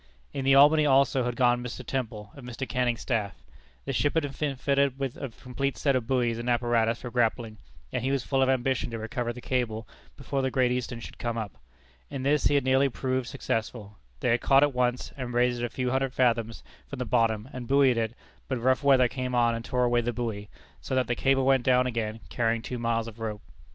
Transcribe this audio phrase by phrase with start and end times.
[0.33, 1.85] In the Albany, also, had gone Mr.
[1.85, 2.67] Temple, of Mr.
[2.67, 3.35] Canning's staff.
[3.85, 7.11] The ship had been fitted up with a complete set of buoys and apparatus for
[7.11, 7.59] grappling;
[7.93, 9.87] and he was full of ambition to recover the cable
[10.17, 11.51] before the Great Eastern should come up.
[12.09, 13.99] In this he had nearly proved successful.
[14.21, 17.47] They had caught it once, and raised it a few hundred fathoms from the bottom,
[17.53, 18.15] and buoyed it,
[18.47, 20.49] but rough weather came on and tore away the buoy,
[20.81, 23.43] so that the cable went down again, carrying two miles of rope.